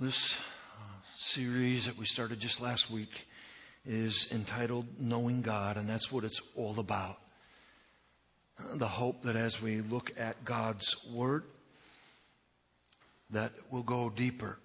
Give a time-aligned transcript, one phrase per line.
[0.00, 0.82] This uh,
[1.18, 3.26] series that we started just last week
[3.84, 7.18] is entitled Knowing God, and that's what it's all about.
[8.76, 11.44] The hope that as we look at God's Word,
[13.28, 14.58] that we'll go deeper,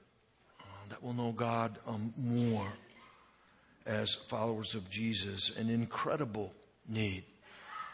[0.61, 2.71] uh, that we'll know God um, more
[3.85, 6.53] as followers of Jesus, an incredible
[6.87, 7.25] need.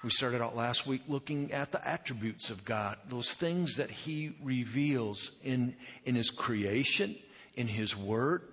[0.03, 4.35] We started out last week looking at the attributes of God, those things that He
[4.43, 7.15] reveals in, in His creation,
[7.55, 8.43] in His Word,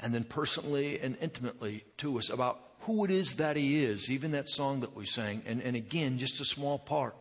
[0.00, 4.32] and then personally and intimately to us about who it is that He is, even
[4.32, 5.42] that song that we sang.
[5.46, 7.16] And, and again, just a small part.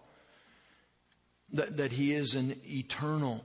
[1.54, 3.44] That, that He is an eternal,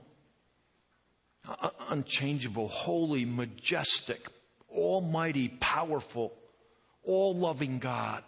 [1.47, 4.27] uh, uh, unchangeable, holy, majestic,
[4.71, 6.33] almighty, powerful,
[7.03, 8.23] all loving God.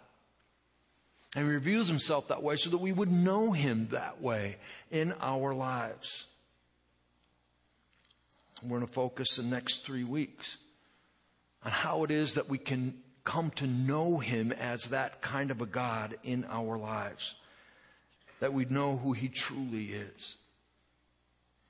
[1.36, 4.56] And he reveals himself that way so that we would know him that way
[4.90, 6.26] in our lives.
[8.62, 10.56] We're going to focus the next three weeks
[11.64, 12.94] on how it is that we can
[13.24, 17.34] come to know Him as that kind of a God in our lives.
[18.40, 20.36] That we know who He truly is.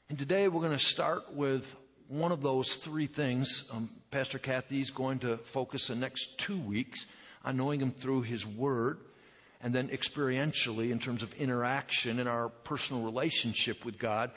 [0.09, 1.77] And today we're going to start with
[2.09, 3.65] one of those three things.
[3.73, 7.07] Um, Pastor Kathy is going to focus the next two weeks
[7.45, 8.99] on knowing Him through His Word
[9.63, 14.31] and then experientially in terms of interaction in our personal relationship with God.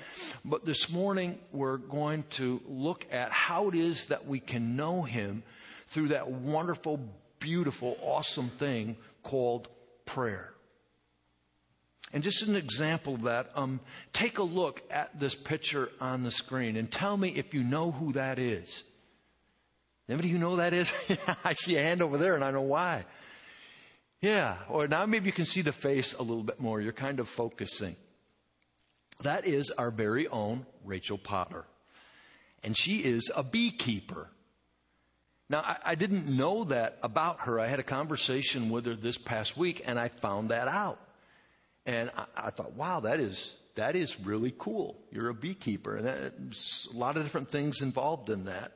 [0.44, 5.04] But this morning we're going to look at how it is that we can know
[5.04, 5.44] Him
[5.88, 7.00] through that wonderful,
[7.40, 9.70] beautiful, awesome thing called
[10.06, 10.54] prayer.
[12.12, 13.80] And just an example of that, um,
[14.12, 17.92] take a look at this picture on the screen and tell me if you know
[17.92, 18.84] who that is.
[20.08, 20.92] Anybody who know that is?
[21.44, 23.06] I see a hand over there and I know why.
[24.24, 26.80] Yeah, or now maybe you can see the face a little bit more.
[26.80, 27.98] You're kind of focusing.
[29.20, 31.66] That is our very own Rachel Potter.
[32.64, 34.30] And she is a beekeeper.
[35.50, 37.60] Now, I, I, didn't know that about her.
[37.60, 41.02] I had a conversation with her this past week and I found that out.
[41.86, 45.02] And I, I thought, wow, that is, that is really cool.
[45.12, 45.98] You're a beekeeper.
[45.98, 48.72] And there's a lot of different things involved in that.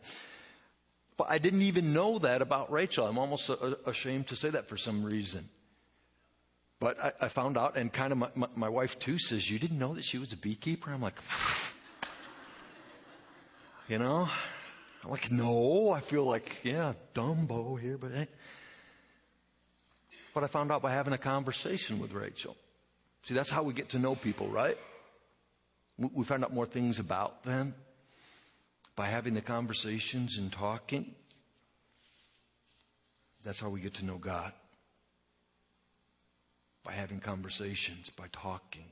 [1.17, 3.07] But I didn't even know that about Rachel.
[3.07, 3.49] I'm almost
[3.85, 5.49] ashamed to say that for some reason.
[6.79, 9.57] But I, I found out, and kind of my, my, my, wife too says, You
[9.57, 10.91] didn't know that she was a beekeeper?
[10.91, 11.19] I'm like,
[13.89, 14.29] You know?
[15.03, 15.89] I'm like, No.
[15.89, 18.27] I feel like, yeah, Dumbo here, but hey.
[20.35, 22.55] But I found out by having a conversation with Rachel.
[23.23, 24.77] See, that's how we get to know people, right?
[25.97, 27.73] We find out more things about them
[28.97, 31.13] by having the conversations and talking.
[33.43, 34.51] That's how we get to know God.
[36.83, 38.89] By having conversations, by talking,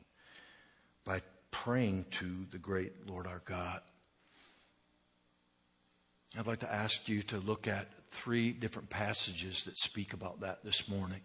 [1.05, 3.81] by praying to the great Lord our God.
[6.37, 10.63] I'd like to ask you to look at three different passages that speak about that
[10.63, 11.21] this morning.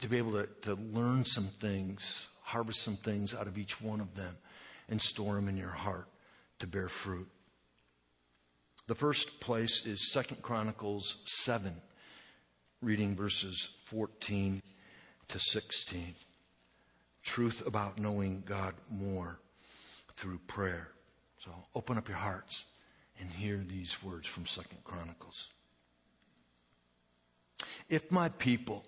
[0.00, 4.00] To be able to, to learn some things, harvest some things out of each one
[4.00, 4.36] of them,
[4.88, 6.06] and store them in your heart
[6.60, 7.28] to bear fruit.
[8.86, 11.74] The first place is Second Chronicles 7,
[12.82, 14.62] reading verses 14
[15.28, 16.14] to 16.
[17.22, 19.38] Truth about knowing God more
[20.16, 20.88] through prayer.
[21.44, 22.66] So open up your hearts
[23.18, 25.48] and hear these words from Second Chronicles.
[27.88, 28.84] If my people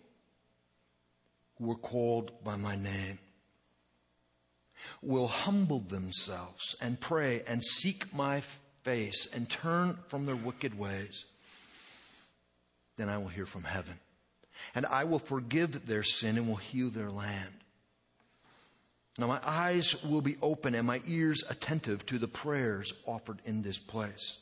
[1.59, 3.19] who called by my name
[5.03, 8.43] will humble themselves and pray and seek my
[8.83, 11.25] face and turn from their wicked ways,
[12.97, 13.99] then I will hear from heaven.
[14.75, 17.53] And I will forgive their sin and will heal their land.
[19.19, 23.63] Now my eyes will be open and my ears attentive to the prayers offered in
[23.63, 24.39] this place.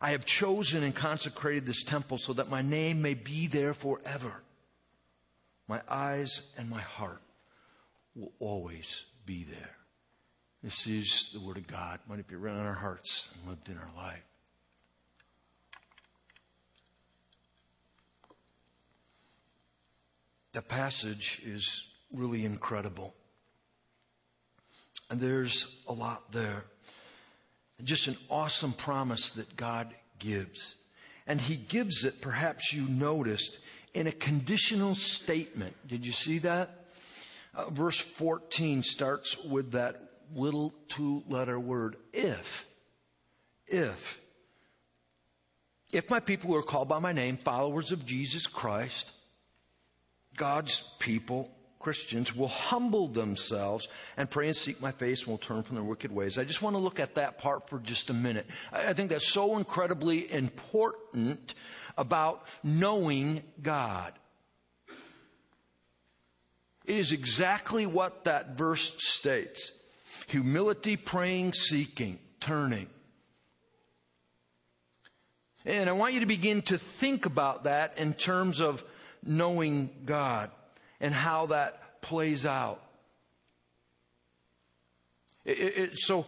[0.00, 4.32] I have chosen and consecrated this temple so that my name may be there forever.
[5.66, 7.20] My eyes and my heart
[8.14, 9.76] will always be there.
[10.62, 12.00] This is the Word of God.
[12.08, 14.24] Might it be written on our hearts and lived in our life.
[20.52, 23.14] The passage is really incredible.
[25.10, 26.64] And there's a lot there.
[27.84, 30.74] Just an awesome promise that God gives.
[31.26, 33.58] And He gives it, perhaps you noticed,
[33.92, 35.76] in a conditional statement.
[35.86, 36.77] Did you see that?
[37.58, 40.00] Uh, verse 14 starts with that
[40.32, 42.64] little two letter word, if.
[43.66, 44.20] If.
[45.92, 49.10] If my people are called by my name, followers of Jesus Christ,
[50.36, 51.50] God's people,
[51.80, 55.84] Christians will humble themselves and pray and seek my face and will turn from their
[55.84, 56.38] wicked ways.
[56.38, 58.46] I just want to look at that part for just a minute.
[58.72, 61.54] I think that's so incredibly important
[61.96, 64.12] about knowing God.
[66.88, 69.72] It is exactly what that verse states.
[70.28, 72.88] Humility, praying, seeking, turning.
[75.66, 78.82] And I want you to begin to think about that in terms of
[79.22, 80.50] knowing God
[80.98, 82.82] and how that plays out.
[85.44, 86.24] It, it, it's so,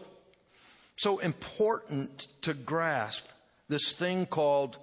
[0.96, 3.24] so important to grasp
[3.70, 4.76] this thing called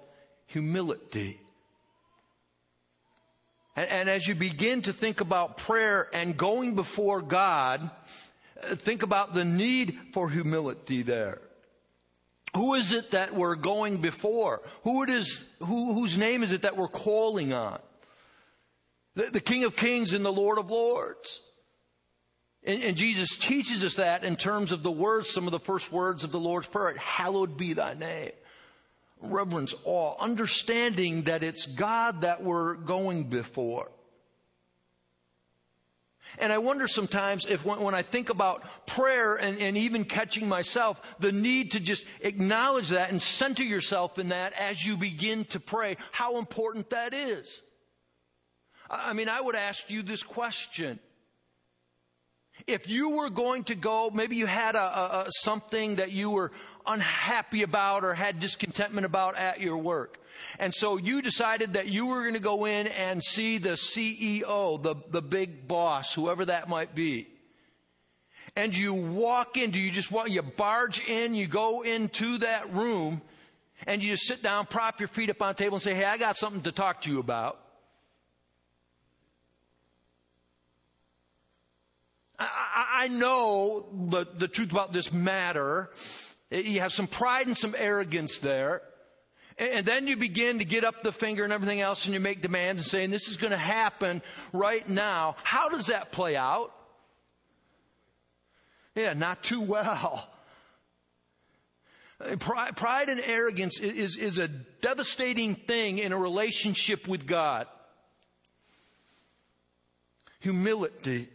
[0.46, 1.40] humility.
[3.78, 7.88] And, and as you begin to think about prayer and going before God,
[8.60, 11.40] uh, think about the need for humility there.
[12.56, 14.62] Who is it that we're going before?
[14.82, 17.78] Who it is, who, whose name is it that we're calling on?
[19.14, 21.40] The, the King of Kings and the Lord of Lords.
[22.64, 25.92] And, and, Jesus teaches us that in terms of the words, some of the first
[25.92, 26.96] words of the Lord's Prayer.
[26.96, 28.32] Hallowed be thy name.
[29.20, 33.90] Reverence, awe, understanding that it's God that we're going before.
[36.38, 40.48] And I wonder sometimes if when, when I think about prayer and, and, even catching
[40.48, 45.44] myself, the need to just acknowledge that and center yourself in that as you begin
[45.46, 47.62] to pray, how important that is.
[48.90, 50.98] I mean, I would ask you this question.
[52.68, 56.30] If you were going to go, maybe you had a, a, a something that you
[56.30, 56.52] were
[56.86, 60.18] unhappy about or had discontentment about at your work.
[60.58, 64.80] And so you decided that you were going to go in and see the CEO,
[64.82, 67.28] the, the big boss, whoever that might be.
[68.54, 72.72] And you walk in, do you just want, you barge in, you go into that
[72.72, 73.22] room,
[73.86, 76.04] and you just sit down, prop your feet up on the table and say, hey,
[76.04, 77.60] I got something to talk to you about.
[82.38, 85.90] I, I know the, the truth about this matter.
[86.50, 88.82] You have some pride and some arrogance there.
[89.58, 92.42] And then you begin to get up the finger and everything else and you make
[92.42, 95.34] demands and saying, this is going to happen right now.
[95.42, 96.72] How does that play out?
[98.94, 100.28] Yeah, not too well.
[102.40, 107.68] Pride, pride and arrogance is, is a devastating thing in a relationship with God.
[110.40, 111.28] Humility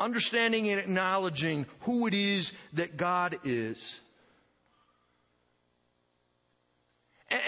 [0.00, 4.00] understanding and acknowledging who it is that God is.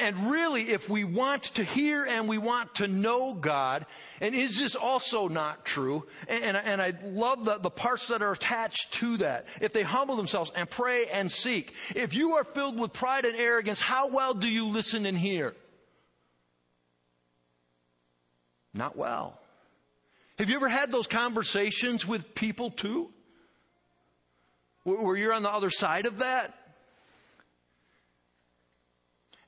[0.01, 3.85] And really, if we want to hear and we want to know God,
[4.21, 6.07] and is this also not true?
[6.29, 9.49] And, and I love the, the parts that are attached to that.
[9.61, 11.75] If they humble themselves and pray and seek.
[11.97, 15.53] If you are filled with pride and arrogance, how well do you listen and hear?
[18.73, 19.42] Not well.
[20.43, 23.11] Have you ever had those conversations with people too?
[24.83, 26.53] Where you're on the other side of that?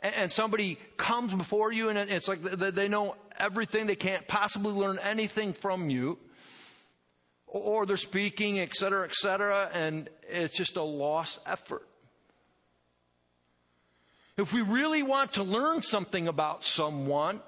[0.00, 3.88] And somebody comes before you and it's like they know everything.
[3.88, 6.17] They can't possibly learn anything from you.
[7.49, 11.88] Or they're speaking, et cetera, et cetera, and it's just a lost effort.
[14.37, 17.41] If we really want to learn something about someone,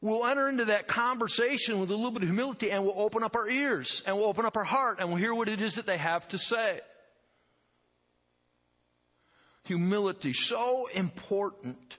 [0.00, 3.34] we'll enter into that conversation with a little bit of humility and we'll open up
[3.36, 5.86] our ears and we'll open up our heart and we'll hear what it is that
[5.86, 6.80] they have to say.
[9.64, 11.98] Humility, so important.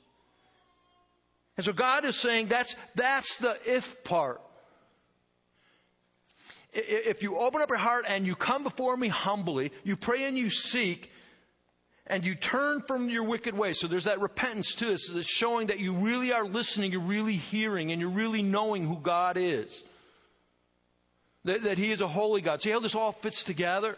[1.57, 4.41] And so God is saying that's, that's the if part.
[6.71, 10.37] If you open up your heart and you come before me humbly, you pray and
[10.37, 11.11] you seek,
[12.09, 13.79] and you turn from your wicked ways.
[13.79, 14.91] So there's that repentance too.
[14.91, 18.97] It's showing that you really are listening, you're really hearing, and you're really knowing who
[18.97, 19.83] God is.
[21.45, 22.61] That, that He is a holy God.
[22.61, 23.95] See how this all fits together?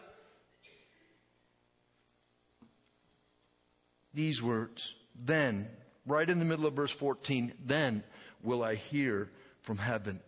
[4.13, 5.69] These words, then,
[6.05, 8.03] right in the middle of verse 14, then
[8.43, 9.29] will I hear
[9.61, 10.19] from heaven.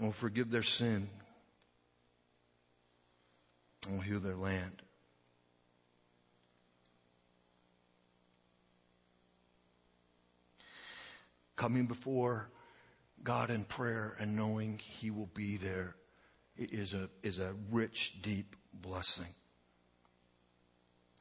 [0.00, 1.08] I will forgive their sin.
[3.88, 4.82] I will heal their land.
[11.56, 12.48] Coming before
[13.22, 15.94] God in prayer and knowing He will be there
[16.56, 19.26] is a, is a rich, deep blessing.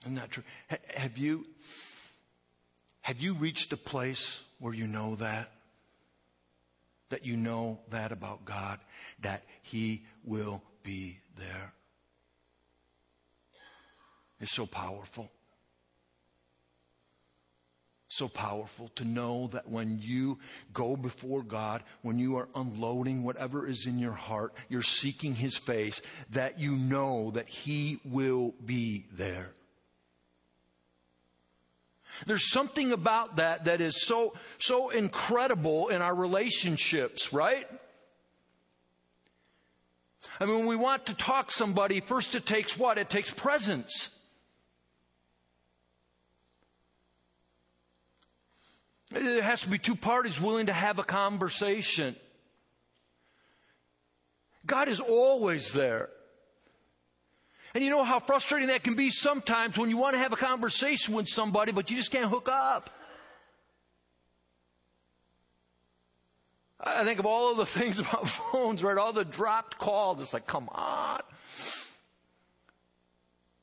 [0.02, 0.44] Isn't that true?
[0.96, 1.46] have you,
[3.02, 5.52] have you reached a place where you know that?
[7.10, 8.80] That you know that about God?
[9.22, 11.74] That He will be there?
[14.40, 15.30] It's so powerful.
[18.12, 20.38] So powerful to know that when you
[20.74, 25.56] go before God, when you are unloading whatever is in your heart, you're seeking His
[25.56, 26.02] face,
[26.32, 29.52] that you know that He will be there.
[32.28, 37.66] There's something about that that is so, so incredible in our relationships, right?
[40.40, 42.98] I mean, when we want to talk somebody, first it takes what?
[42.98, 44.10] It takes presence.
[49.12, 52.16] There has to be two parties willing to have a conversation.
[54.66, 56.10] God is always there.
[57.74, 60.38] And you know how frustrating that can be sometimes when you want to have a
[60.38, 62.90] conversation with somebody, but you just can't hook up.
[66.80, 68.98] I think of all of the things about phones, right?
[68.98, 70.20] All the dropped calls.
[70.22, 71.22] It's like, come on.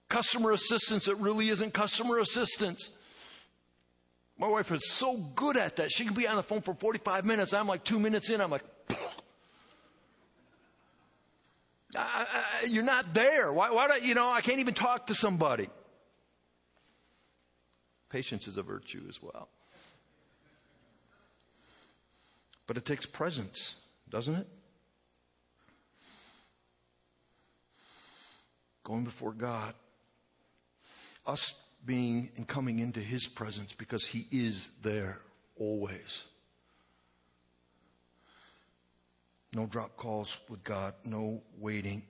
[0.09, 2.91] Customer assistance, it really isn't customer assistance.
[4.39, 5.91] My wife is so good at that.
[5.91, 7.53] She can be on the phone for 45 minutes.
[7.53, 8.41] I'm like two minutes in.
[8.41, 8.65] I'm like,
[11.97, 12.27] I,
[12.63, 13.53] I, you're not there.
[13.53, 14.31] Why, why do you know?
[14.31, 15.69] I can't even talk to somebody.
[18.11, 19.49] Patience is a virtue as well.
[22.69, 23.75] But it takes presence,
[24.09, 24.47] doesn't it?
[28.85, 29.75] Going before God.
[31.27, 31.55] Us
[31.89, 35.19] being and coming into His presence because He is there
[35.57, 36.25] always.
[39.55, 42.03] No drop calls with God, no waiting.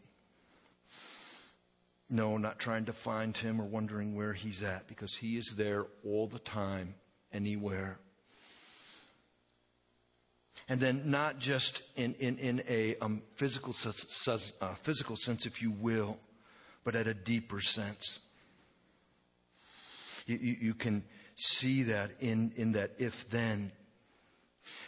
[2.11, 5.87] No, not trying to find Him or wondering where He's at because He is there
[6.05, 6.95] all the time,
[7.33, 8.01] anywhere.
[10.69, 13.77] And then not just in, in, in a um, physical,
[14.27, 16.19] uh, physical sense, if you will,
[16.83, 18.19] but at a deeper sense.
[20.29, 21.03] You, you, you can
[21.37, 23.73] see that in, in that if then.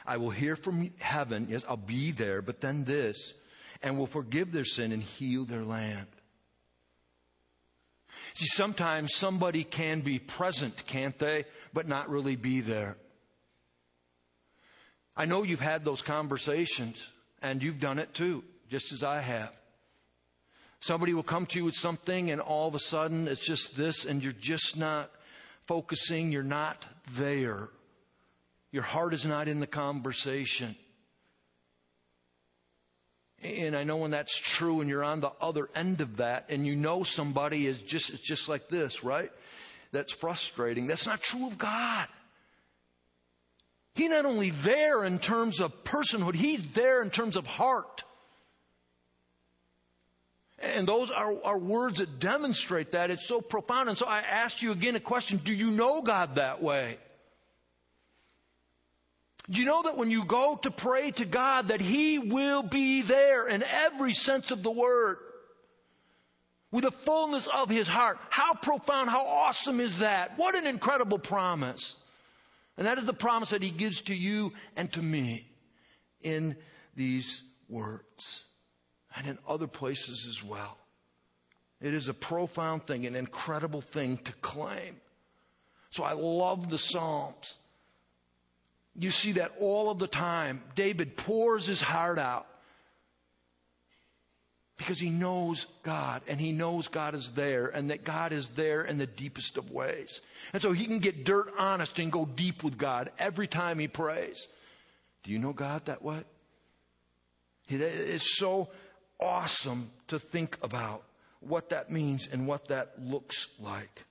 [0.06, 3.32] I will hear from heaven, yes, I'll be there, but then this,
[3.82, 6.08] and will forgive their sin and heal their land.
[8.34, 12.98] See, sometimes somebody can be present, can't they, but not really be there.
[15.16, 17.02] I know you've had those conversations,
[17.40, 19.52] and you've done it too, just as I have.
[20.80, 24.04] Somebody will come to you with something, and all of a sudden it's just this,
[24.04, 25.10] and you're just not
[25.70, 27.68] focusing, you're not there.
[28.72, 30.74] Your heart is not in the conversation.
[33.40, 36.66] And I know when that's true and you're on the other end of that and
[36.66, 39.30] you know somebody is just, it's just like this, right?
[39.92, 40.88] That's frustrating.
[40.88, 42.08] That's not true of God.
[43.94, 48.02] He's not only there in terms of personhood, He's there in terms of heart.
[50.60, 53.10] And those are, are words that demonstrate that.
[53.10, 53.88] It's so profound.
[53.88, 55.38] And so I asked you again a question.
[55.38, 56.98] Do you know God that way?
[59.48, 63.00] Do you know that when you go to pray to God that He will be
[63.00, 65.16] there in every sense of the word?
[66.70, 68.18] With the fullness of His heart.
[68.28, 70.34] How profound, how awesome is that?
[70.36, 71.96] What an incredible promise.
[72.76, 75.48] And that is the promise that He gives to you and to me
[76.22, 76.54] in
[76.94, 78.44] these words
[79.16, 80.76] and in other places as well.
[81.80, 84.96] It is a profound thing, an incredible thing to claim.
[85.90, 87.58] So I love the Psalms.
[88.98, 90.62] You see that all of the time.
[90.74, 92.46] David pours his heart out
[94.76, 98.82] because he knows God and he knows God is there and that God is there
[98.82, 100.20] in the deepest of ways.
[100.52, 103.88] And so he can get dirt honest and go deep with God every time he
[103.88, 104.48] prays.
[105.22, 106.22] Do you know God that way?
[107.68, 108.68] It's so
[109.22, 111.04] awesome to think about
[111.40, 114.04] what that means and what that looks like.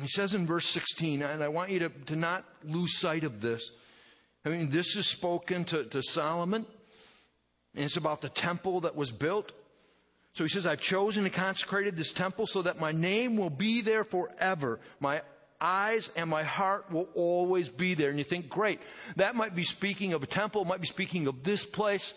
[0.00, 3.40] He says in verse 16, and I want you to, to not lose sight of
[3.40, 3.70] this.
[4.44, 6.64] I mean, this is spoken to, to Solomon,
[7.74, 9.52] and it's about the temple that was built.
[10.34, 13.80] So he says, I've chosen and consecrated this temple so that my name will be
[13.80, 14.78] there forever.
[15.00, 15.22] My
[15.60, 18.10] eyes and my heart will always be there.
[18.10, 18.80] And you think, great,
[19.16, 22.14] that might be speaking of a temple, might be speaking of this place.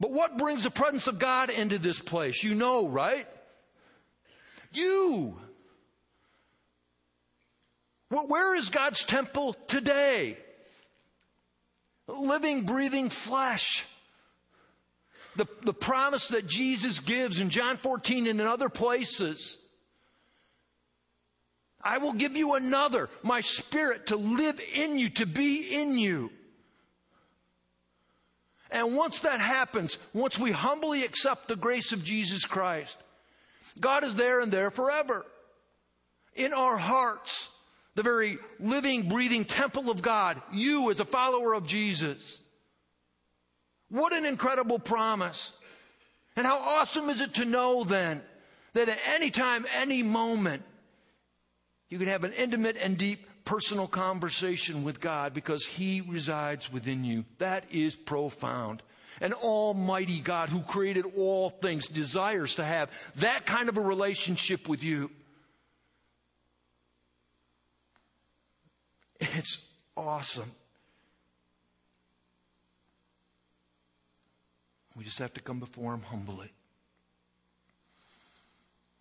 [0.00, 2.42] But what brings the presence of God into this place?
[2.42, 3.26] You know, right?
[4.72, 5.36] You.
[8.10, 10.36] Well, where is God's temple today?
[12.08, 13.84] Living, breathing flesh.
[15.36, 19.61] The, the promise that Jesus gives in John 14 and in other places.
[21.82, 26.30] I will give you another, my spirit to live in you, to be in you.
[28.70, 32.96] And once that happens, once we humbly accept the grace of Jesus Christ,
[33.80, 35.26] God is there and there forever.
[36.34, 37.48] in our hearts,
[37.94, 42.38] the very living, breathing temple of God, you as a follower of Jesus.
[43.90, 45.52] What an incredible promise.
[46.36, 48.22] And how awesome is it to know then
[48.72, 50.62] that at any time, any moment,
[51.92, 57.04] you can have an intimate and deep personal conversation with God because He resides within
[57.04, 57.26] you.
[57.36, 58.82] That is profound.
[59.20, 64.70] An almighty God who created all things desires to have that kind of a relationship
[64.70, 65.10] with you.
[69.20, 69.58] It's
[69.94, 70.50] awesome.
[74.96, 76.50] We just have to come before Him humbly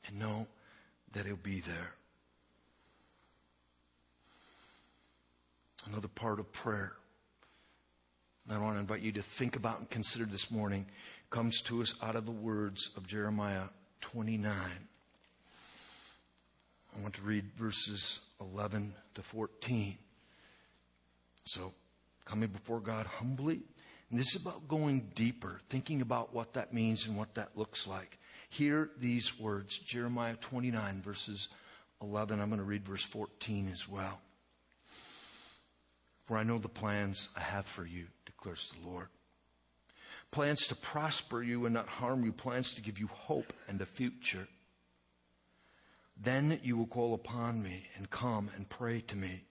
[0.07, 0.45] and know
[1.13, 1.93] that He'll be there.
[5.87, 6.93] Another part of prayer
[8.49, 10.85] I want to invite you to think about and consider this morning
[11.29, 13.63] comes to us out of the words of Jeremiah
[14.01, 14.53] 29.
[16.93, 19.97] I want to read verses 11 to 14.
[21.45, 21.71] So,
[22.25, 23.61] coming before God humbly,
[24.09, 27.87] and this is about going deeper, thinking about what that means and what that looks
[27.87, 28.17] like.
[28.49, 31.47] Hear these words Jeremiah 29, verses
[32.01, 32.41] 11.
[32.41, 34.19] I'm going to read verse 14 as well.
[36.23, 39.07] For I know the plans I have for you, declares the Lord.
[40.29, 43.85] Plans to prosper you and not harm you, plans to give you hope and a
[43.85, 44.47] future.
[46.15, 49.43] Then you will call upon me and come and pray to me,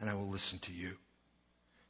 [0.00, 0.96] and I will listen to you.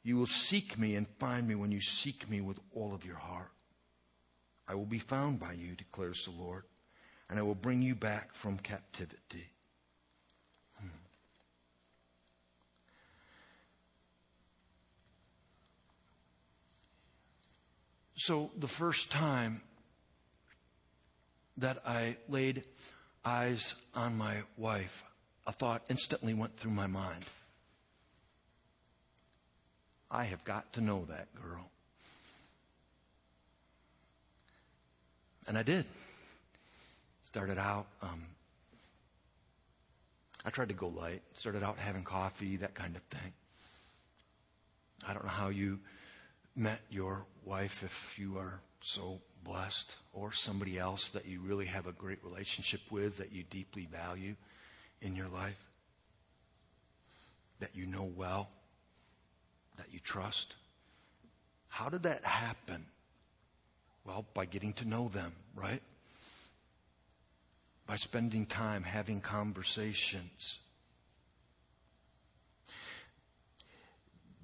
[0.03, 3.17] You will seek me and find me when you seek me with all of your
[3.17, 3.51] heart.
[4.67, 6.63] I will be found by you, declares the Lord,
[7.29, 9.49] and I will bring you back from captivity.
[18.29, 19.59] So the first time
[21.57, 22.61] that I laid
[23.25, 25.03] eyes on my wife,
[25.47, 27.25] a thought instantly went through my mind.
[30.11, 31.71] I have got to know that girl.
[35.47, 35.89] And I did.
[37.23, 38.21] Started out, um,
[40.45, 41.23] I tried to go light.
[41.33, 43.33] Started out having coffee, that kind of thing.
[45.07, 45.79] I don't know how you
[46.59, 51.87] met your wife if you are so blessed, or somebody else that you really have
[51.87, 54.35] a great relationship with that you deeply value
[55.01, 55.57] in your life,
[57.61, 58.49] that you know well,
[59.77, 60.55] that you trust.
[61.69, 62.85] How did that happen?
[64.05, 65.81] Well, by getting to know them, right?
[67.87, 70.59] By spending time having conversations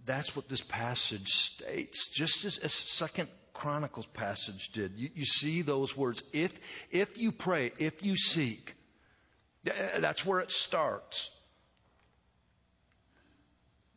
[0.06, 4.94] That's what this passage states, just as, as Second Chronicles passage did.
[4.96, 6.22] You, you see those words.
[6.32, 6.60] If,
[6.92, 8.76] if you pray, if you seek,
[9.64, 11.32] that's where it starts.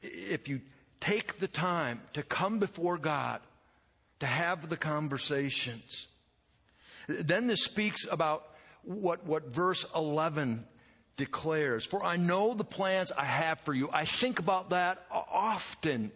[0.00, 0.60] If you
[1.00, 3.40] take the time to come before God,
[4.20, 6.08] to have the conversations,
[7.08, 8.44] then this speaks about
[8.82, 10.64] what, what verse 11
[11.18, 13.90] declares, For I know the plans I have for you.
[13.92, 16.10] I think about that often.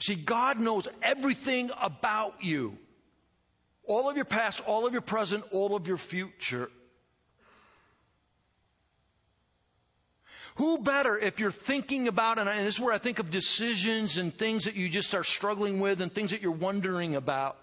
[0.00, 2.76] See, God knows everything about you.
[3.84, 6.70] All of your past, all of your present, all of your future.
[10.56, 14.36] Who better if you're thinking about, and this is where I think of decisions and
[14.36, 17.56] things that you just are struggling with and things that you're wondering about.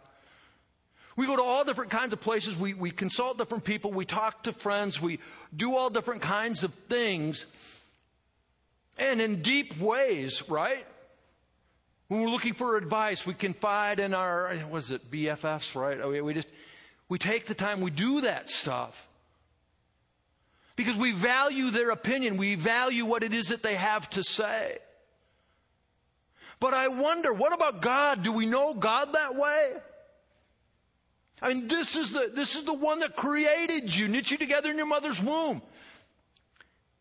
[1.15, 2.57] We go to all different kinds of places.
[2.57, 3.91] We, we consult different people.
[3.91, 5.01] We talk to friends.
[5.01, 5.19] We
[5.55, 7.45] do all different kinds of things.
[8.97, 10.85] And in deep ways, right?
[12.07, 15.99] When we're looking for advice, we confide in our, was it BFFs, right?
[16.01, 16.49] Oh, we just,
[17.07, 19.07] we take the time, we do that stuff.
[20.75, 22.35] Because we value their opinion.
[22.35, 24.79] We value what it is that they have to say.
[26.59, 28.23] But I wonder, what about God?
[28.23, 29.73] Do we know God that way?
[31.41, 34.69] I mean, this is the, this is the one that created you, knit you together
[34.69, 35.61] in your mother's womb.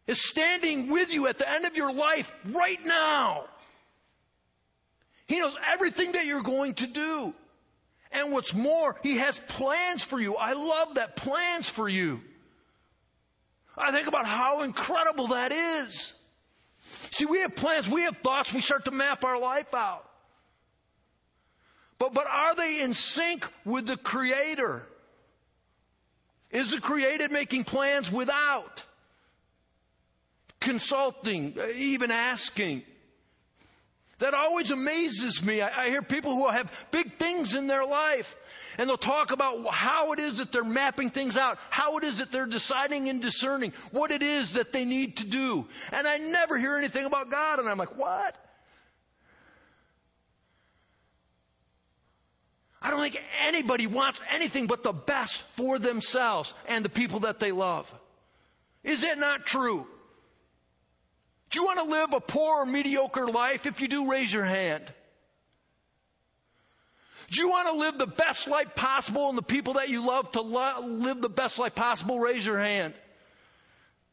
[0.07, 3.47] Is standing with you at the end of your life right now.
[5.27, 7.33] He knows everything that you're going to do.
[8.12, 10.37] And what's more, He has plans for you.
[10.37, 12.20] I love that plans for you.
[13.77, 16.12] I think about how incredible that is.
[16.79, 20.09] See, we have plans, we have thoughts, we start to map our life out.
[22.05, 24.87] But, but are they in sync with the Creator?
[26.51, 28.83] Is the created making plans without
[30.61, 32.83] consulting, even asking?
[34.19, 35.62] That always amazes me.
[35.62, 38.37] I, I, hear people who have big things in their life
[38.79, 42.19] and they'll talk about how it is that they're mapping things out, how it is
[42.19, 45.67] that they're deciding and discerning, what it is that they need to do.
[45.90, 48.44] And I never hear anything about God and I'm like, what?
[52.85, 57.40] I don't think anybody wants anything but the best for themselves and the people that
[57.40, 57.92] they love.
[58.83, 59.87] Is it not true?
[61.49, 63.64] Do you want to live a poor or mediocre life?
[63.64, 64.85] If you do, raise your hand.
[67.31, 70.31] Do you want to live the best life possible and the people that you love
[70.33, 72.18] to lo- live the best life possible?
[72.20, 72.92] Raise your hand.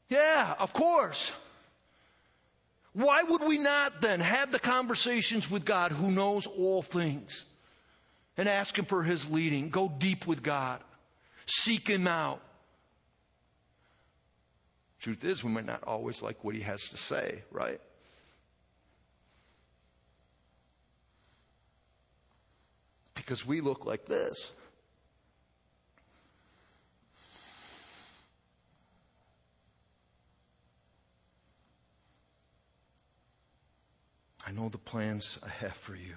[0.07, 1.33] Yeah, of course.
[2.93, 7.43] Why would we not then have the conversations with God who knows all things?
[8.37, 9.69] And ask Him for His leading.
[9.69, 10.81] Go deep with God.
[11.45, 12.41] Seek Him out.
[14.99, 17.81] Truth is, we might not always like what He has to say, right?
[23.15, 24.51] Because we look like this.
[34.45, 36.15] I know the plans I have for you.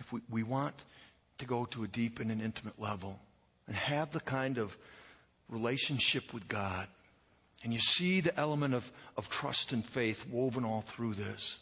[0.00, 0.74] If we, we want
[1.38, 3.18] to go to a deep and an intimate level
[3.66, 4.76] and have the kind of
[5.48, 6.88] relationship with God,
[7.62, 11.58] and you see the element of, of trust and faith woven all through this,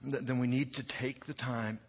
[0.00, 1.80] then we need to take the time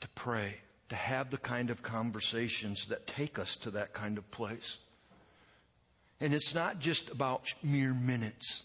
[0.00, 0.56] to pray,
[0.88, 4.78] to have the kind of conversations that take us to that kind of place.
[6.20, 8.62] And it's not just about mere minutes.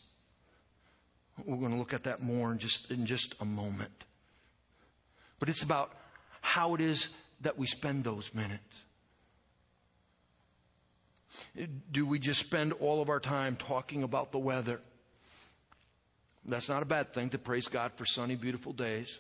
[1.44, 4.06] We're going to look at that more in just, in just a moment.
[5.40, 5.92] But it's about
[6.42, 7.10] how it is
[7.42, 8.84] that we spend those minutes.
[11.92, 14.80] Do we just spend all of our time talking about the weather?
[16.46, 19.20] That's not a bad thing to praise God for sunny, beautiful days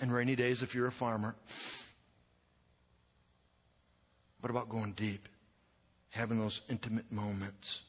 [0.00, 1.34] and rainy days if you're a farmer.
[4.40, 5.28] What about going deep?
[6.10, 7.82] Having those intimate moments.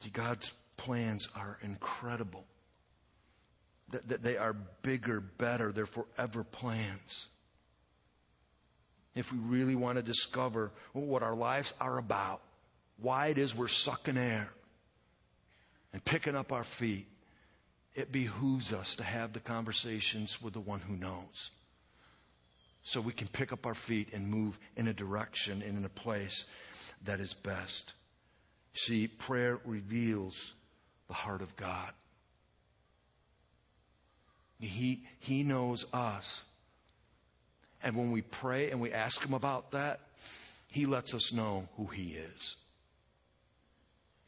[0.00, 2.44] See, God's plans are incredible.
[3.90, 7.28] That, they are bigger, better, they're forever plans.
[9.14, 12.42] If we really want to discover what our lives are about,
[13.00, 14.50] why it is we're sucking air
[15.92, 17.06] and picking up our feet,
[17.94, 21.50] it behooves us to have the conversations with the one who knows.
[22.82, 25.90] So we can pick up our feet and move in a direction and in a
[25.90, 26.44] place
[27.04, 27.94] that is best.
[28.82, 30.54] See, prayer reveals
[31.08, 31.90] the heart of God.
[34.60, 36.44] He, he knows us.
[37.82, 40.00] And when we pray and we ask Him about that,
[40.68, 42.56] He lets us know who He is.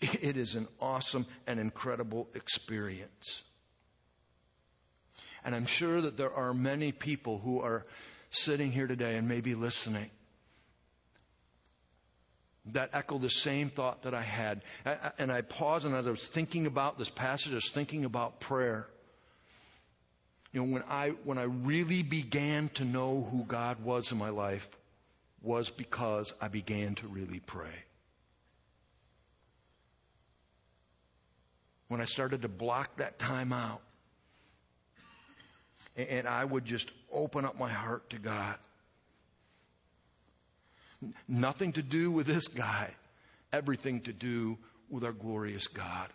[0.01, 3.43] It is an awesome and incredible experience.
[5.45, 7.87] And I'm sure that there are many people who are
[8.31, 10.11] sitting here today and maybe listening
[12.67, 14.63] that echo the same thought that I had.
[15.19, 18.41] And I paused and as I was thinking about this passage, I was thinking about
[18.41, 18.87] prayer.
[20.53, 24.31] You know, when I, when I really began to know who God was in my
[24.31, 24.69] life
[25.43, 27.85] was because I began to really pray.
[31.89, 33.81] When I started to block that time out
[35.97, 38.59] and I would just open up my heart to God
[41.29, 42.91] Nothing to do with this guy,
[43.53, 44.59] everything to do
[44.89, 46.11] with our glorious God.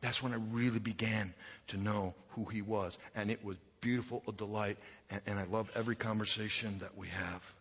[0.00, 1.34] That's when I really began
[1.68, 2.98] to know who he was.
[3.14, 4.78] And it was beautiful, a delight,
[5.10, 7.52] and, and I love every conversation that we have.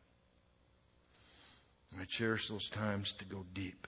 [1.91, 3.88] And I cherish those times to go deep.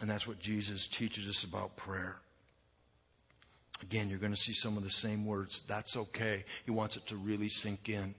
[0.00, 2.16] And that's what Jesus teaches us about prayer.
[3.82, 5.62] Again, you're going to see some of the same words.
[5.66, 6.44] That's okay.
[6.64, 8.14] He wants it to really sink in.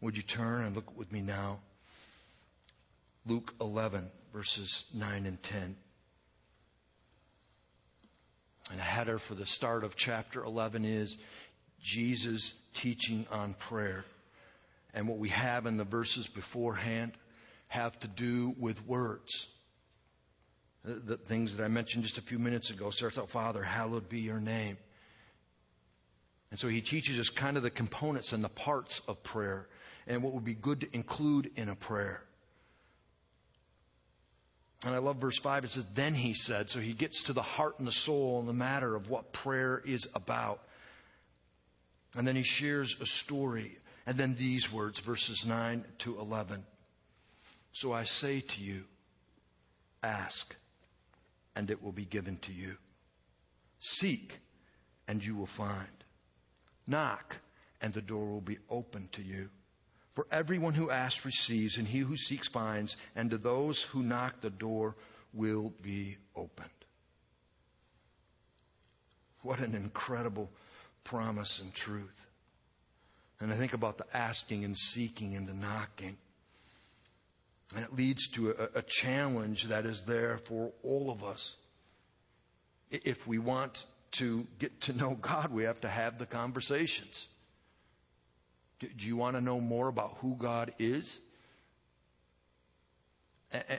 [0.00, 1.60] Would you turn and look with me now?
[3.26, 5.76] Luke 11, verses 9 and 10.
[8.70, 11.18] And a header for the start of chapter 11 is
[11.80, 14.04] Jesus teaching on prayer.
[14.94, 17.12] And what we have in the verses beforehand
[17.68, 19.46] have to do with words
[20.86, 24.08] Uh, the things that I mentioned just a few minutes ago starts out, Father, hallowed
[24.08, 24.76] be your name.
[26.50, 29.68] And so he teaches us kind of the components and the parts of prayer
[30.06, 32.24] and what would be good to include in a prayer.
[34.84, 35.64] And I love verse 5.
[35.64, 38.48] It says, Then he said, so he gets to the heart and the soul and
[38.48, 40.60] the matter of what prayer is about.
[42.16, 43.78] And then he shares a story.
[44.06, 46.64] And then these words, verses 9 to 11.
[47.70, 48.84] So I say to you,
[50.02, 50.54] ask,
[51.54, 52.76] and it will be given to you.
[53.80, 54.38] Seek,
[55.08, 55.88] and you will find.
[56.86, 57.36] Knock,
[57.80, 59.48] and the door will be open to you.
[60.14, 64.40] For everyone who asks receives, and he who seeks finds, and to those who knock
[64.40, 64.94] the door
[65.32, 66.68] will be opened.
[69.42, 70.50] What an incredible
[71.02, 72.26] promise and truth.
[73.40, 76.16] And I think about the asking and seeking and the knocking.
[77.74, 81.56] And it leads to a, a challenge that is there for all of us.
[82.90, 87.26] If we want to get to know God, we have to have the conversations.
[88.78, 91.18] Do you want to know more about who God is?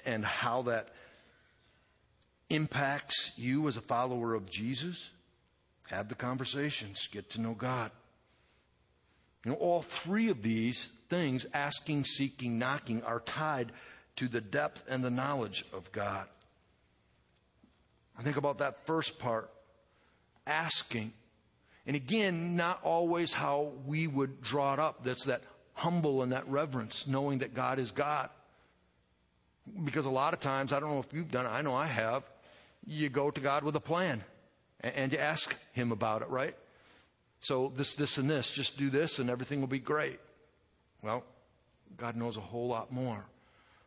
[0.06, 0.90] And how that
[2.50, 5.12] impacts you as a follower of Jesus?
[5.88, 7.92] Have the conversations, get to know God.
[9.46, 13.72] You know, all three of these things, asking, seeking, knocking, are tied
[14.16, 16.28] to the depth and the knowledge of God.
[18.18, 19.52] I think about that first part,
[20.48, 21.14] asking.
[21.86, 25.04] And again, not always how we would draw it up.
[25.04, 28.30] That's that humble and that reverence, knowing that God is God.
[29.84, 31.86] Because a lot of times, I don't know if you've done it, I know I
[31.86, 32.24] have,
[32.88, 34.24] you go to God with a plan
[34.80, 36.56] and you ask Him about it, right?
[37.42, 40.20] So this, this, and this, just do this and everything will be great.
[41.04, 41.26] Well,
[41.98, 43.26] God knows a whole lot more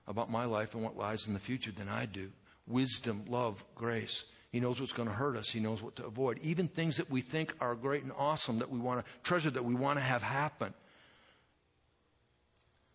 [0.07, 2.31] about my life and what lies in the future than I do.
[2.69, 4.25] Wisdom, love, grace.
[4.53, 5.49] He knows what's going to hurt us.
[5.49, 6.39] He knows what to avoid.
[6.43, 9.65] Even things that we think are great and awesome that we want to treasure, that
[9.65, 10.73] we want to have happen.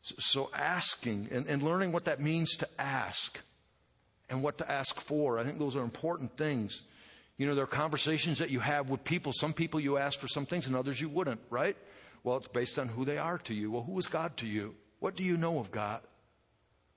[0.02, 3.40] So, asking and, and learning what that means to ask
[4.30, 6.82] and what to ask for, I think those are important things.
[7.38, 9.32] You know, there are conversations that you have with people.
[9.34, 11.78] Some people you ask for some things and others you wouldn't, right?
[12.24, 13.72] Well, it's based on who they are to you.
[13.72, 14.76] Well, who is God to you?
[15.00, 16.02] What do you know of God?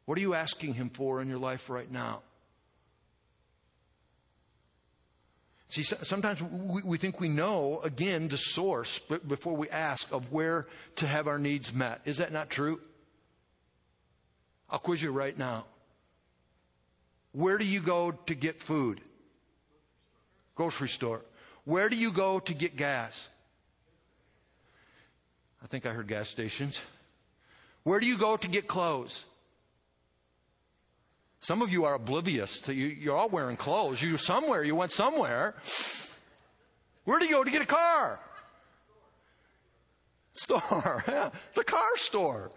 [0.04, 2.22] What are you asking Him for in your life right now?
[5.68, 11.06] See, sometimes we think we know, again, the source before we ask of where to
[11.06, 12.02] have our needs met.
[12.04, 12.80] Is that not true?
[14.70, 15.64] I'll quiz you right now.
[17.32, 19.00] Where do you go to get food?
[20.54, 21.22] Grocery store.
[21.64, 23.28] Where do you go to get gas?
[25.64, 26.78] I think I heard gas stations.
[27.84, 29.24] Where do you go to get clothes?
[31.40, 32.86] Some of you are oblivious to you.
[32.86, 34.02] You're all wearing clothes.
[34.02, 34.62] You're somewhere.
[34.62, 35.54] You went somewhere.
[37.04, 38.20] Where do you go to get a car?
[40.34, 41.02] Store.
[41.08, 42.50] Yeah, the car store.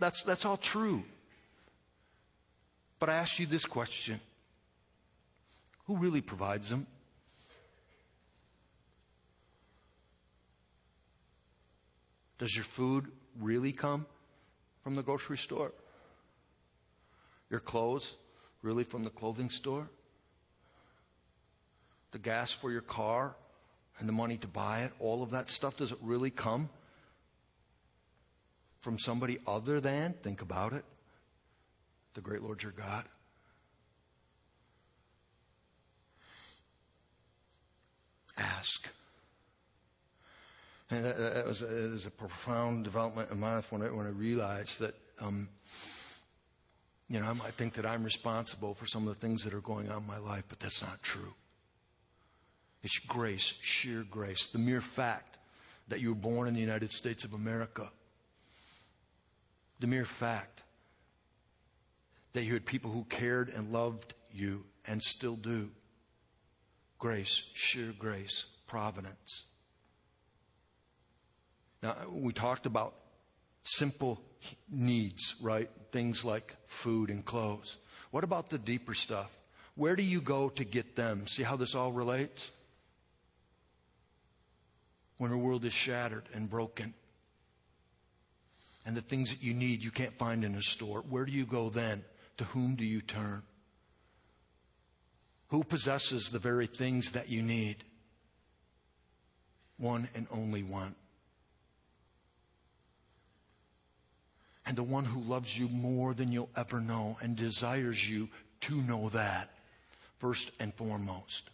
[0.00, 1.04] That's, that's all true.
[2.98, 4.20] But I ask you this question
[5.86, 6.86] Who really provides them?
[12.38, 13.06] Does your food
[13.40, 14.06] really come
[14.82, 15.72] from the grocery store?
[17.50, 18.14] Your clothes
[18.62, 19.88] really from the clothing store?
[22.12, 23.34] The gas for your car
[23.98, 26.68] and the money to buy it, all of that stuff, does it really come
[28.80, 30.84] from somebody other than, think about it,
[32.14, 33.04] the great Lord your God?
[38.36, 38.88] Ask.
[40.90, 44.06] And that, that was, a, was, a, profound development in my life when I, when
[44.06, 45.48] I realized that, um,
[47.10, 49.60] you know, I might think that I'm responsible for some of the things that are
[49.60, 51.34] going on in my life, but that's not true.
[52.82, 54.46] It's grace, sheer grace.
[54.46, 55.36] The mere fact
[55.88, 57.90] that you were born in the United States of America
[59.80, 60.62] the mere fact
[62.32, 65.70] that you had people who cared and loved you and still do.
[66.98, 69.44] Grace, sheer grace, providence.
[71.82, 72.94] Now, we talked about
[73.62, 74.20] simple
[74.70, 75.70] needs, right?
[75.92, 77.76] Things like food and clothes.
[78.10, 79.30] What about the deeper stuff?
[79.74, 81.26] Where do you go to get them?
[81.28, 82.50] See how this all relates?
[85.18, 86.94] When the world is shattered and broken
[88.86, 91.44] and the things that you need you can't find in a store, where do you
[91.44, 92.04] go then?
[92.38, 93.42] To whom do you turn?
[95.48, 97.84] Who possesses the very things that you need?
[99.76, 100.94] One and only one.
[104.68, 108.28] And the one who loves you more than you'll ever know and desires you
[108.60, 109.48] to know that
[110.18, 111.48] first and foremost.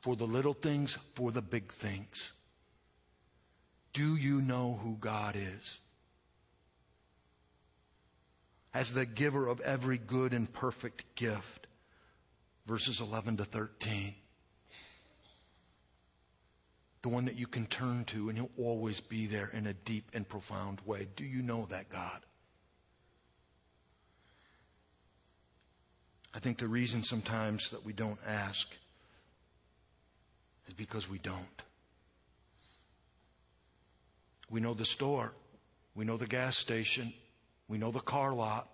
[0.00, 2.32] For the little things, for the big things.
[3.92, 5.78] Do you know who God is?
[8.74, 11.68] As the giver of every good and perfect gift.
[12.66, 14.16] Verses 11 to 13.
[17.04, 20.10] The one that you can turn to, and He'll always be there in a deep
[20.14, 21.06] and profound way.
[21.16, 22.18] Do you know that God?
[26.32, 28.66] I think the reason sometimes that we don't ask
[30.66, 31.62] is because we don't.
[34.48, 35.34] We know the store.
[35.94, 37.12] We know the gas station.
[37.68, 38.70] We know the car lot.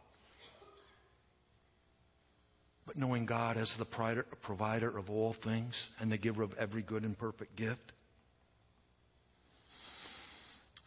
[2.86, 7.02] But knowing God as the provider of all things and the giver of every good
[7.02, 7.92] and perfect gift.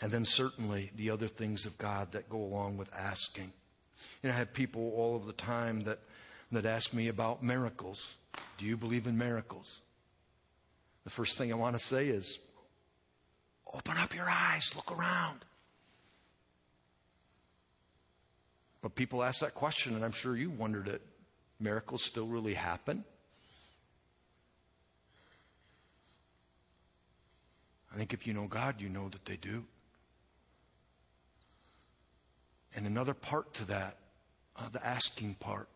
[0.04, 3.54] And then certainly the other things of God that go along with asking.
[4.22, 6.00] You know, I have people all of the time that,
[6.52, 8.16] that ask me about miracles.
[8.58, 9.80] Do you believe in miracles?
[11.06, 12.40] The first thing I want to say is,
[13.74, 15.46] open up your eyes, look around.
[18.82, 21.02] But people ask that question, and I'm sure you wondered it.
[21.62, 23.06] Miracles still really happen?
[27.94, 29.64] I think if you know God, you know that they do.
[32.76, 33.98] And another part to that,
[34.56, 35.68] uh, the asking part.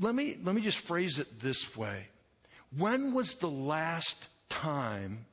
[0.00, 2.08] Let me, let me just phrase it this way.
[2.76, 5.26] When was the last time,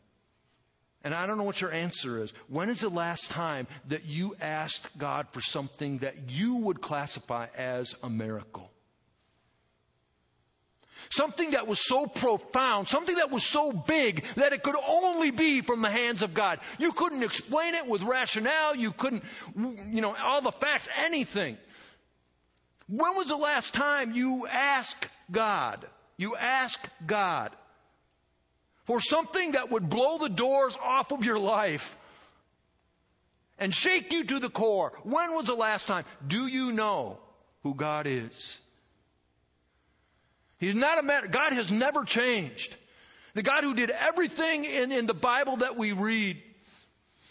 [1.04, 4.36] and I don't know what your answer is, when is the last time that you
[4.40, 8.73] asked God for something that you would classify as a miracle?
[11.10, 15.62] Something that was so profound, something that was so big that it could only be
[15.62, 16.60] from the hands of God.
[16.78, 18.76] You couldn't explain it with rationale.
[18.76, 19.24] You couldn't,
[19.56, 21.58] you know, all the facts, anything.
[22.88, 25.86] When was the last time you asked God?
[26.18, 27.52] You asked God
[28.86, 31.98] for something that would blow the doors off of your life
[33.58, 34.94] and shake you to the core.
[35.04, 36.04] When was the last time?
[36.28, 37.20] Do you know
[37.64, 38.60] who God is?
[40.60, 41.30] He's not a man.
[41.30, 42.76] God has never changed.
[43.34, 46.42] The God who did everything in, in the Bible that we read,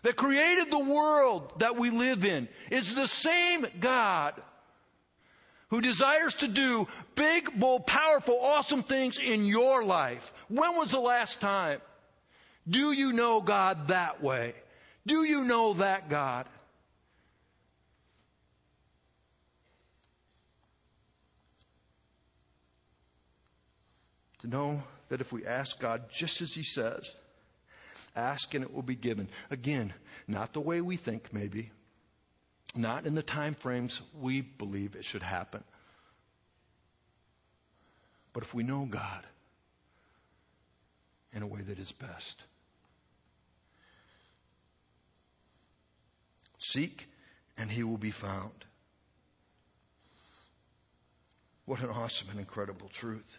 [0.03, 4.35] that created the world that we live in, is the same God
[5.69, 10.35] who desires to do big, bold, powerful, awesome things in your life.
[10.49, 11.81] When was the last time?
[12.69, 14.55] Do you know God that way?
[15.07, 16.47] Do you know that God?
[24.43, 27.15] To know that if we ask God just as He says,
[28.15, 29.29] ask and it will be given.
[29.51, 29.95] Again,
[30.29, 31.71] not the way we think, maybe,
[32.75, 35.63] not in the time frames we believe it should happen.
[38.33, 39.27] But if we know God
[41.33, 42.43] in a way that is best,
[46.59, 47.09] seek
[47.57, 48.65] and He will be found.
[51.65, 53.39] What an awesome and incredible truth.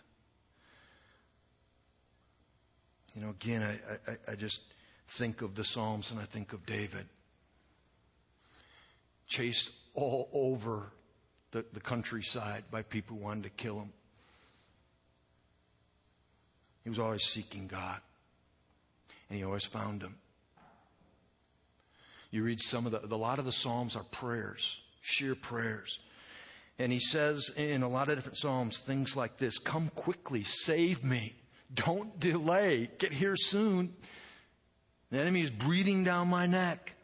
[3.15, 4.61] You know, again, I, I, I just
[5.07, 7.05] think of the Psalms and I think of David.
[9.27, 10.91] Chased all over
[11.51, 13.93] the, the countryside by people who wanted to kill him.
[16.83, 17.99] He was always seeking God.
[19.29, 20.15] And he always found him.
[22.31, 25.99] You read some of the, a lot of the Psalms are prayers, sheer prayers.
[26.79, 31.03] And he says in a lot of different Psalms things like this Come quickly, save
[31.03, 31.35] me.
[31.73, 32.89] Don't delay.
[32.97, 33.93] Get here soon.
[35.11, 36.95] The enemy is breathing down my neck.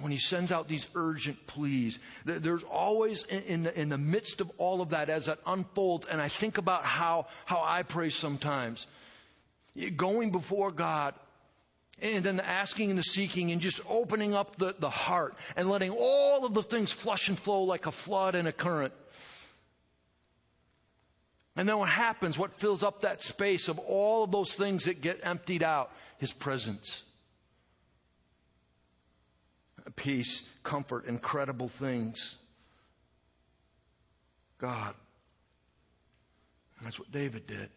[0.00, 4.50] When he sends out these urgent pleas, there's always in the, in the midst of
[4.58, 8.86] all of that as that unfolds, and I think about how, how I pray sometimes.
[9.96, 11.14] Going before God,
[12.00, 15.70] and then the asking and the seeking and just opening up the, the heart and
[15.70, 18.92] letting all of the things flush and flow like a flood and a current.
[21.56, 22.36] And then what happens?
[22.36, 25.90] What fills up that space of all of those things that get emptied out?
[26.18, 27.02] His presence.
[29.96, 32.36] Peace, comfort, incredible things.
[34.58, 34.94] God.
[36.82, 37.70] That's what David did.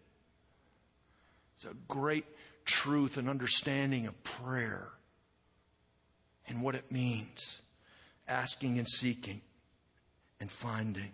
[1.56, 2.26] It's a great
[2.66, 4.90] truth and understanding of prayer
[6.48, 7.62] and what it means.
[8.28, 9.42] Asking and seeking
[10.40, 11.12] and finding.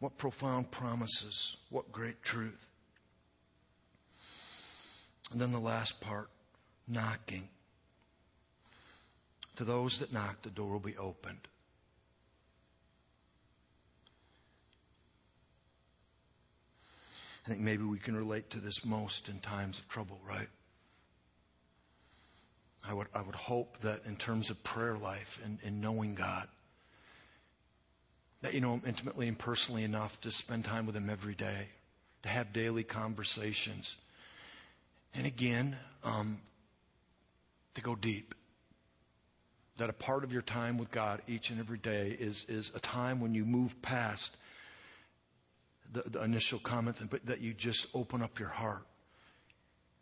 [0.00, 1.56] What profound promises.
[1.68, 2.68] What great truth.
[5.30, 6.30] And then the last part
[6.88, 7.48] knocking.
[9.56, 11.46] To those that knock, the door will be opened.
[17.44, 20.48] I think maybe we can relate to this most in times of trouble, right?
[22.86, 26.48] I would, I would hope that in terms of prayer life and, and knowing God,
[28.42, 31.68] that you know him intimately and personally enough to spend time with him every day,
[32.22, 33.96] to have daily conversations.
[35.14, 36.38] And again, um,
[37.74, 38.34] to go deep.
[39.76, 42.80] That a part of your time with God each and every day is, is a
[42.80, 44.36] time when you move past
[45.92, 48.86] the, the initial comment, but that you just open up your heart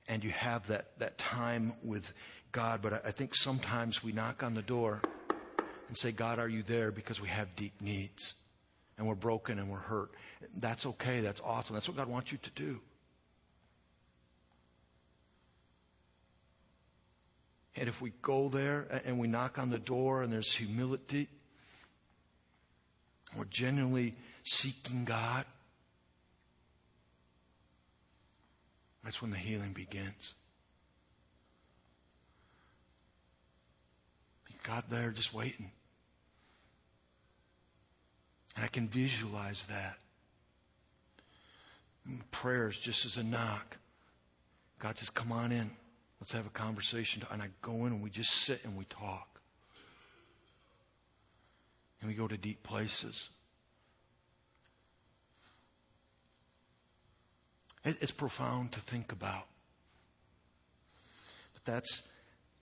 [0.08, 2.12] and you have that, that time with
[2.50, 2.82] God.
[2.82, 5.00] But I, I think sometimes we knock on the door
[5.88, 6.90] and say, God, are you there?
[6.90, 8.34] Because we have deep needs
[8.96, 10.10] and we're broken and we're hurt.
[10.56, 11.20] That's okay.
[11.20, 11.74] That's awesome.
[11.74, 12.80] That's what God wants you to do.
[17.76, 21.28] And if we go there and we knock on the door and there's humility,
[23.36, 25.44] we're genuinely seeking God,
[29.04, 30.34] that's when the healing begins.
[34.68, 35.70] God there just waiting.
[38.58, 39.98] And I can visualize that.
[42.10, 43.76] Mm, prayers just as a knock.
[44.80, 45.70] God says, Come on in.
[46.20, 47.22] Let's have a conversation.
[47.30, 49.40] And I go in and we just sit and we talk.
[52.00, 53.28] And we go to deep places.
[57.84, 59.46] It's profound to think about.
[61.54, 62.02] But that's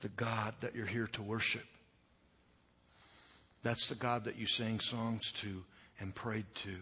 [0.01, 1.64] the God that you're here to worship.
[3.62, 5.64] That's the God that you sang songs to
[6.01, 6.76] and prayed to.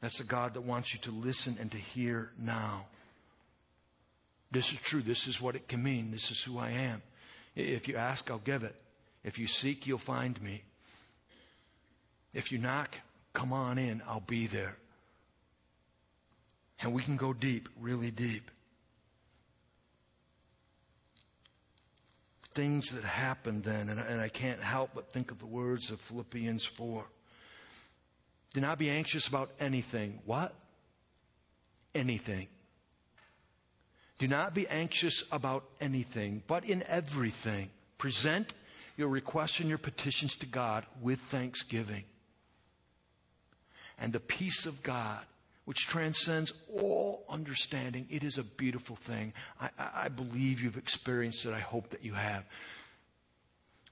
[0.00, 2.86] That's a God that wants you to listen and to hear now.
[4.50, 5.02] This is true.
[5.02, 6.10] This is what it can mean.
[6.10, 7.02] This is who I am.
[7.54, 8.74] If you ask, I'll give it.
[9.22, 10.62] If you seek, you'll find me.
[12.32, 12.98] If you knock,
[13.34, 14.02] come on in.
[14.08, 14.76] I'll be there.
[16.82, 18.50] And we can go deep, really deep.
[22.54, 26.64] Things that happened then, and, I can't help but think of the words of Philippians
[26.64, 27.04] 4.
[28.52, 30.20] Do not be anxious about anything.
[30.24, 30.54] What?
[31.94, 32.48] Anything.
[34.18, 38.52] Do not be anxious about anything, but in everything, present
[38.96, 42.04] your requests and your petitions to God with thanksgiving.
[43.98, 45.24] And the peace of God,
[45.64, 49.32] which transcends all understanding, it is a beautiful thing.
[49.60, 51.54] I, I, believe you've experienced it.
[51.54, 52.44] I hope that you have.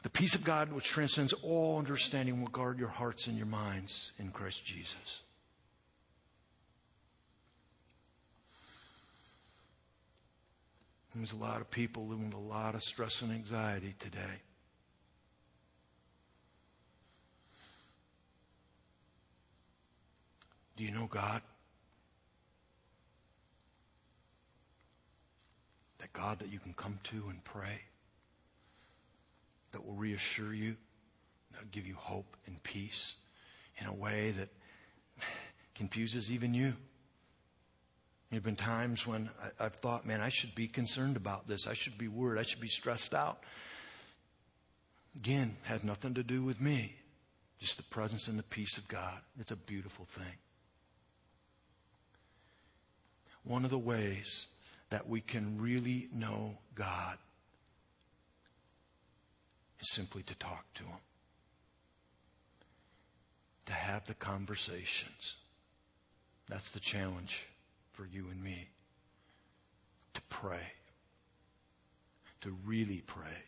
[0.03, 4.13] The peace of God, which transcends all understanding, will guard your hearts and your minds
[4.19, 5.23] in Christ Jesus.
[11.15, 14.43] There's a lot of people living with a lot of stress and anxiety today.
[20.77, 21.43] Do you know God?
[25.99, 27.81] That God that you can come to and pray,
[29.73, 30.77] that will reassure you,
[31.53, 33.15] that will give you hope and peace
[33.81, 34.49] in a way that
[35.75, 36.75] confuses even you.
[38.31, 41.67] There have been times when I, have thought, man, I should be concerned about this.
[41.67, 42.39] I should be worried.
[42.39, 43.43] I should be stressed out.
[45.17, 46.95] Again, had nothing to do with me.
[47.59, 49.19] Just the presence and the peace of God.
[49.41, 50.37] It's a beautiful thing.
[53.45, 54.49] One of the ways
[54.91, 57.17] that we can really know God
[59.81, 60.99] is simply to talk to Him,
[63.67, 65.35] to have the conversations.
[66.49, 67.47] That's the challenge
[67.93, 68.69] for you and me
[70.15, 70.73] to pray,
[72.41, 73.45] to really pray,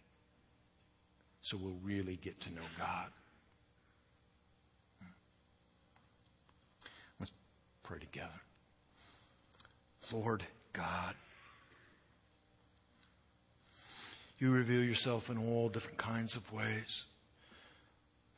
[1.43, 3.09] so we'll really get to know God.
[7.19, 7.33] Let's
[7.83, 8.29] pray together.
[10.13, 11.15] Lord God,
[14.41, 17.05] you reveal yourself in all different kinds of ways.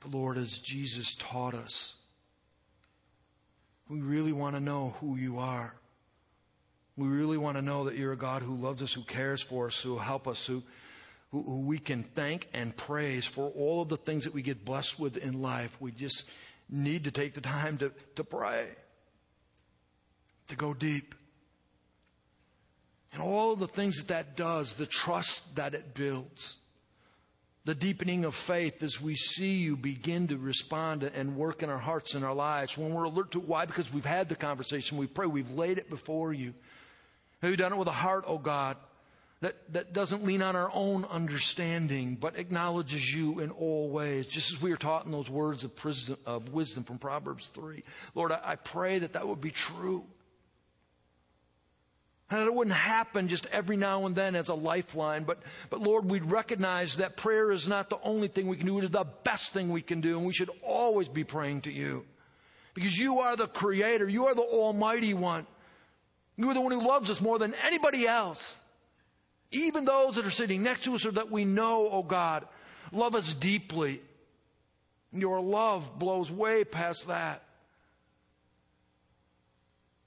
[0.01, 1.95] But Lord, as Jesus taught us,
[3.89, 5.75] we really want to know who you are.
[6.97, 9.69] We really want to know that you're a God who loves us, who cares for
[9.69, 10.63] us, who will help us, who,
[11.31, 14.65] who, who, we can thank and praise for all of the things that we get
[14.65, 15.75] blessed with in life.
[15.79, 16.29] We just
[16.69, 18.67] need to take the time to, to pray,
[20.49, 21.15] to go deep.
[23.13, 26.57] And all the things that that does, the trust that it builds,
[27.65, 31.79] the deepening of faith as we see you begin to respond and work in our
[31.79, 32.77] hearts and our lives.
[32.77, 33.67] When we're alert to why?
[33.67, 36.55] Because we've had the conversation, we pray, we've laid it before you.
[37.41, 38.77] Have you done it with a heart, oh God,
[39.43, 44.53] that, that doesn't lean on our own understanding, but acknowledges you in all ways, just
[44.53, 47.83] as we are taught in those words of wisdom from Proverbs 3.
[48.15, 50.05] Lord, I, I pray that that would be true.
[52.33, 55.25] And it wouldn't happen just every now and then as a lifeline.
[55.25, 58.79] But, but Lord, we'd recognize that prayer is not the only thing we can do.
[58.79, 60.17] It is the best thing we can do.
[60.17, 62.07] And we should always be praying to you.
[62.73, 64.09] Because you are the creator.
[64.09, 65.47] You are the almighty one.
[66.39, 68.59] You are the one who loves us more than anybody else.
[69.51, 72.49] Even those that are sitting next to us or that we know, oh God,
[72.93, 74.01] love us deeply.
[75.13, 77.43] Your love blows way past that.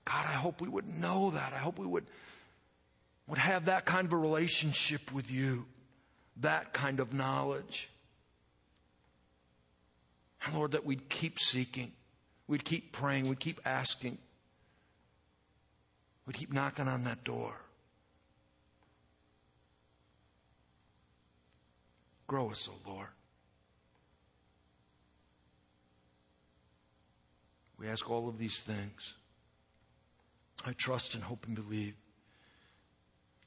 [0.05, 1.53] God, I hope we would know that.
[1.53, 2.05] I hope we would,
[3.27, 5.65] would have that kind of a relationship with you,
[6.37, 7.89] that kind of knowledge.
[10.45, 11.91] And Lord, that we'd keep seeking,
[12.47, 14.19] we'd keep praying, we'd keep asking,
[16.27, 17.55] we'd keep knocking on that door.
[22.27, 23.07] Grow us, O oh Lord.
[27.77, 29.15] We ask all of these things.
[30.65, 31.93] I trust and hope and believe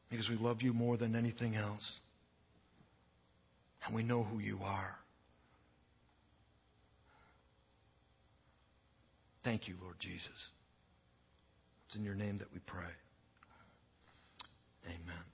[0.09, 2.01] because we love you more than anything else.
[3.85, 4.99] And we know who you are.
[9.43, 10.49] Thank you, Lord Jesus.
[11.87, 12.85] It's in your name that we pray.
[14.87, 15.28] Amen.